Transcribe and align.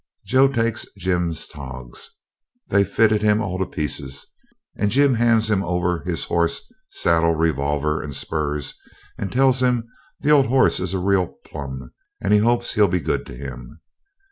Joe 0.25 0.47
takes 0.47 0.87
Jim's 0.97 1.47
togs. 1.47 2.09
They 2.69 2.83
fitted 2.83 3.21
him 3.21 3.39
all 3.39 3.59
to 3.59 3.67
pieces, 3.67 4.25
and 4.75 4.89
Jim 4.89 5.13
hands 5.13 5.51
him 5.51 5.63
over 5.63 6.01
his 6.07 6.23
horse, 6.25 6.63
saddle, 6.89 7.35
revolver, 7.35 8.01
and 8.01 8.11
spurs, 8.11 8.73
and 9.19 9.31
tells 9.31 9.61
him 9.61 9.87
the 10.19 10.31
old 10.31 10.47
horse 10.47 10.79
is 10.79 10.95
a 10.95 10.97
real 10.97 11.27
plum, 11.45 11.91
and 12.19 12.33
he 12.33 12.39
hopes 12.39 12.73
he'll 12.73 12.87
be 12.87 12.99
good 12.99 13.27
to 13.27 13.35
him. 13.35 13.79